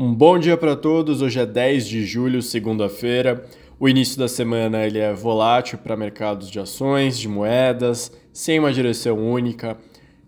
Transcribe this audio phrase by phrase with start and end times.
[0.00, 1.22] Um bom dia para todos.
[1.22, 3.44] Hoje é 10 de julho, segunda-feira.
[3.80, 8.72] O início da semana ele é volátil para mercados de ações, de moedas, sem uma
[8.72, 9.76] direção única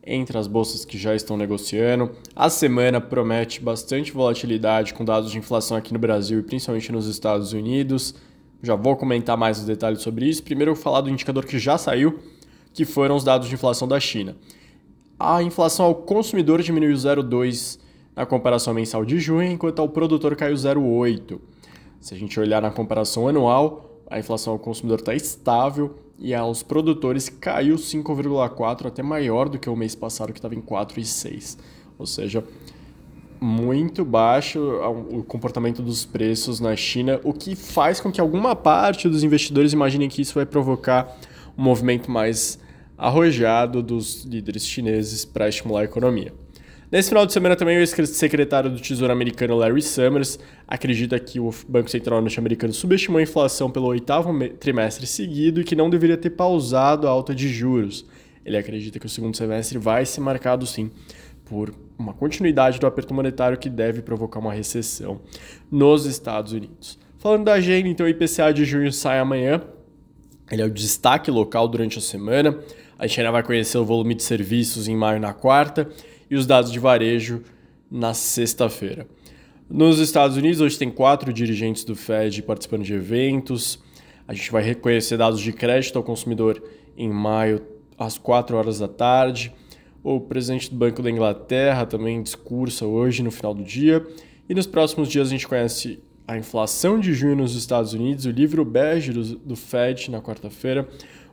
[0.05, 2.11] entre as bolsas que já estão negociando.
[2.35, 7.07] A semana promete bastante volatilidade com dados de inflação aqui no Brasil e principalmente nos
[7.07, 8.17] Estados Unidos.
[8.61, 10.43] Já vou comentar mais os detalhes sobre isso.
[10.43, 12.19] Primeiro eu vou falar do indicador que já saiu,
[12.75, 14.35] que foram os dados de inflação da China.
[15.17, 20.55] A inflação ao consumidor diminuiu 0,2 na comparação mensal de junho, enquanto ao produtor caiu
[20.55, 21.39] 0,8.
[22.01, 26.63] Se a gente olhar na comparação anual, a inflação ao consumidor está estável e aos
[26.63, 31.59] produtores caiu 5,4, até maior do que o mês passado, que estava em 4,6.
[31.99, 32.45] Ou seja,
[33.41, 34.61] muito baixo
[35.11, 39.73] o comportamento dos preços na China, o que faz com que alguma parte dos investidores
[39.73, 41.17] imaginem que isso vai provocar
[41.57, 42.59] um movimento mais
[42.99, 46.35] arrojado dos líderes chineses para estimular a economia.
[46.91, 51.55] Nesse final de semana também o ex-secretário do Tesouro americano Larry Summers acredita que o
[51.69, 56.31] Banco Central norte-americano subestimou a inflação pelo oitavo trimestre seguido e que não deveria ter
[56.31, 58.05] pausado a alta de juros.
[58.45, 60.91] Ele acredita que o segundo semestre vai ser marcado sim
[61.45, 65.21] por uma continuidade do aperto monetário que deve provocar uma recessão
[65.71, 66.99] nos Estados Unidos.
[67.19, 69.63] Falando da agenda, então o IPCA de junho sai amanhã.
[70.51, 72.59] Ele é o destaque local durante a semana.
[73.01, 75.89] A ainda vai conhecer o volume de serviços em maio na quarta
[76.31, 77.41] e os dados de varejo
[77.91, 79.07] na sexta-feira.
[79.71, 83.83] Nos Estados Unidos, hoje tem quatro dirigentes do Fed participando de eventos.
[84.29, 86.63] A gente vai reconhecer dados de crédito ao consumidor
[86.95, 87.63] em maio,
[87.97, 89.51] às 4 horas da tarde.
[90.05, 94.07] O presidente do Banco da Inglaterra também discursa hoje, no final do dia.
[94.47, 98.31] E nos próximos dias a gente conhece a inflação de junho nos Estados Unidos, o
[98.31, 100.87] livro bege do Fed na quarta-feira,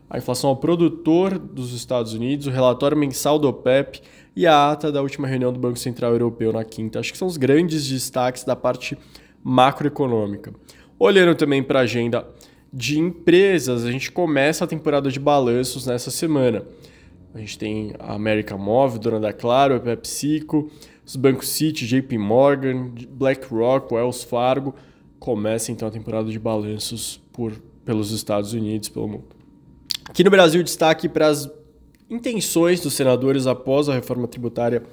[0.09, 4.01] a inflação ao produtor dos Estados Unidos, o relatório mensal do OPEP
[4.35, 6.99] e a ata da última reunião do Banco Central Europeu na quinta.
[6.99, 8.97] Acho que são os grandes destaques da parte
[9.43, 10.53] macroeconômica.
[10.97, 12.27] Olhando também para a agenda
[12.71, 16.63] de empresas, a gente começa a temporada de balanços nessa semana.
[17.33, 20.71] A gente tem a América Móvel, dona da Claro, a PepsiCo,
[21.05, 24.73] os bancos Citi, JP Morgan, BlackRock, Wells Fargo.
[25.19, 27.53] Começa então a temporada de balanços por,
[27.85, 29.36] pelos Estados Unidos, pelo mundo.
[30.09, 31.49] Aqui no Brasil, destaque para as
[32.09, 34.83] intenções dos senadores após a reforma tributária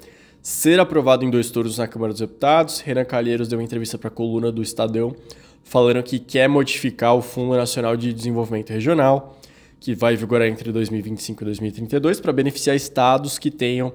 [0.43, 2.81] ser aprovada em dois turnos na Câmara dos Deputados.
[2.81, 5.15] Renan Calheiros deu uma entrevista para a coluna do Estadão
[5.63, 9.39] falando que quer modificar o Fundo Nacional de Desenvolvimento Regional,
[9.81, 13.95] que vai vigorar entre 2025 e 2032, para beneficiar estados que tenham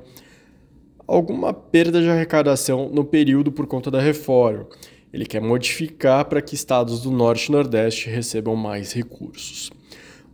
[1.06, 4.68] alguma perda de arrecadação no período por conta da reforma.
[5.14, 9.70] Ele quer modificar para que estados do Norte e Nordeste recebam mais recursos.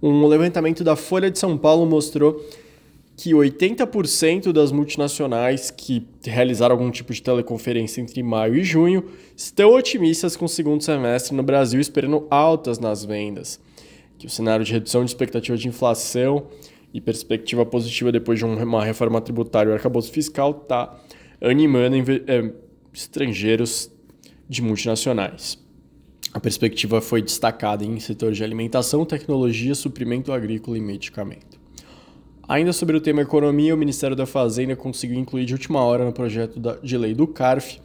[0.02, 2.44] Um levantamento da Folha de São Paulo mostrou
[3.18, 9.74] que 80% das multinacionais que realizaram algum tipo de teleconferência entre maio e junho estão
[9.74, 13.60] otimistas com o segundo semestre no Brasil, esperando altas nas vendas.
[14.18, 16.48] Que o cenário de redução de expectativa de inflação
[16.94, 20.98] e perspectiva positiva depois de uma reforma tributária e arcabouço fiscal está
[21.42, 21.96] animando
[22.28, 22.52] é,
[22.94, 23.92] estrangeiros
[24.48, 25.65] de multinacionais.
[26.36, 31.58] A perspectiva foi destacada em setores de alimentação, tecnologia, suprimento agrícola e medicamento.
[32.46, 36.12] Ainda sobre o tema economia, o Ministério da Fazenda conseguiu incluir de última hora no
[36.12, 37.80] projeto de lei do CARF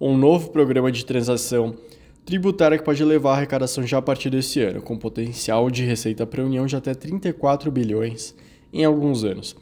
[0.00, 1.76] um novo programa de transação
[2.24, 6.26] tributária que pode levar a arrecadação já a partir desse ano, com potencial de receita
[6.26, 8.34] para a União de até 34 bilhões
[8.72, 9.54] em alguns anos.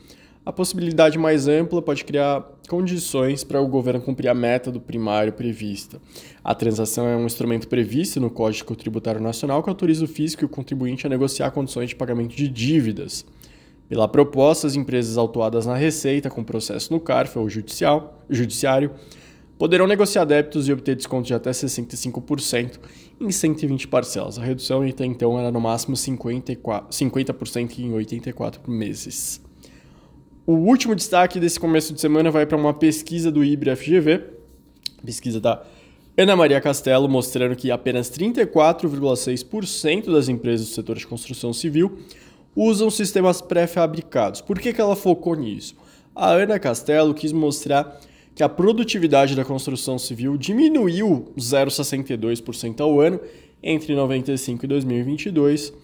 [0.48, 5.31] A possibilidade mais ampla pode criar condições para o governo cumprir a meta do primário
[5.31, 6.00] prevista.
[6.42, 10.47] A transação é um instrumento previsto no Código Tributário Nacional que autoriza o fisco e
[10.47, 13.26] o contribuinte a negociar condições de pagamento de dívidas
[13.91, 18.92] pela proposta, as empresas autuadas na Receita com processo no CARF ou judicial, judiciário
[19.59, 22.80] poderão negociar débitos e obter desconto de até 65%
[23.20, 24.38] em 120 parcelas.
[24.38, 29.47] A redução até então era no máximo 54, 50% em 84 meses.
[30.48, 34.22] O último destaque desse começo de semana vai para uma pesquisa do IBRE-FGV,
[35.04, 35.62] pesquisa da
[36.16, 41.98] Ana Maria Castelo, mostrando que apenas 34,6% das empresas do setor de construção civil
[42.56, 44.41] usam sistemas pré-fabricados.
[44.41, 45.77] Por que, que ela focou nisso?
[46.16, 48.00] A Ana Castelo quis mostrar
[48.34, 53.21] que a produtividade da construção civil diminuiu 0,62% ao ano
[53.62, 55.74] entre 95 e 2022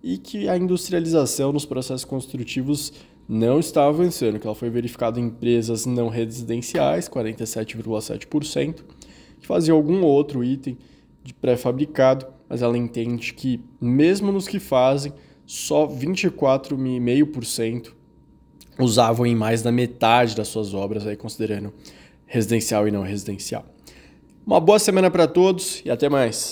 [0.00, 2.92] e que a industrialização nos processos construtivos
[3.28, 8.82] não está avançando, que ela foi verificada em empresas não residenciais, 47,7%,
[9.40, 10.76] que faziam algum outro item
[11.22, 15.12] de pré-fabricado, mas ela entende que mesmo nos que fazem,
[15.46, 17.92] só 24,5%
[18.78, 21.72] usavam em mais da metade das suas obras, aí considerando
[22.26, 23.64] residencial e não residencial.
[24.46, 26.50] Uma boa semana para todos e até mais.